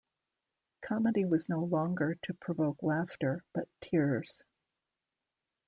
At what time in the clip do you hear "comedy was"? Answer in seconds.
0.81-1.47